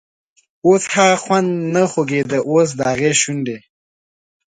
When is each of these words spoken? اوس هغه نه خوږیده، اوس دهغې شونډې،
اوس 0.67 0.83
هغه 0.95 1.37
نه 1.73 1.83
خوږیده، 1.91 2.39
اوس 2.51 2.69
دهغې 2.79 3.11
شونډې، 3.21 3.57